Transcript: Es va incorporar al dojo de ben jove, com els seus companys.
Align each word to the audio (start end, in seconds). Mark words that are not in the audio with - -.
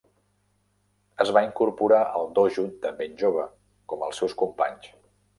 Es 1.25 1.31
va 1.37 1.41
incorporar 1.47 1.99
al 2.19 2.25
dojo 2.39 2.65
de 2.85 2.91
ben 3.01 3.13
jove, 3.19 3.43
com 3.93 4.07
els 4.07 4.23
seus 4.23 4.35
companys. 4.41 4.89